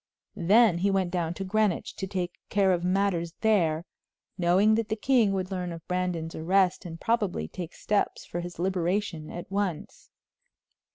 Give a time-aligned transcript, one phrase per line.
[0.35, 3.85] Then he went down to Greenwich to take care of matters there,
[4.35, 8.57] knowing that the king would learn of Brandon's arrest and probably take steps for his
[8.57, 10.09] liberation at once.